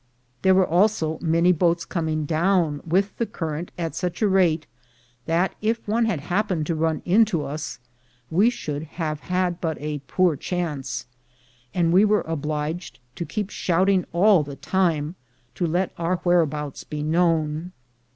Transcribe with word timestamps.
There 0.41 0.55
were 0.55 0.65
also 0.65 1.19
many 1.21 1.51
boats 1.51 1.85
coming 1.85 2.25
down 2.25 2.81
with 2.83 3.15
the 3.17 3.27
current 3.27 3.69
at 3.77 3.93
such 3.93 4.23
a 4.23 4.27
rate, 4.27 4.65
that 5.27 5.53
if 5.61 5.87
one 5.87 6.05
had 6.05 6.21
happened 6.21 6.65
to 6.65 6.73
run 6.75 7.03
into 7.05 7.43
us, 7.45 7.77
we 8.31 8.49
should 8.49 8.81
have 8.97 9.19
had 9.19 9.61
but 9.61 9.77
a 9.79 9.99
poor 10.07 10.35
chance, 10.35 11.05
and 11.71 11.93
we 11.93 12.03
were 12.03 12.21
obliged 12.25 12.97
to 13.15 13.25
keep 13.27 13.51
shouting 13.51 14.05
all 14.11 14.41
the 14.41 14.55
time 14.55 15.13
to 15.53 15.67
let 15.67 15.91
our 15.99 16.15
whereabouts 16.23 16.83
be 16.83 17.03
known. 17.03 17.71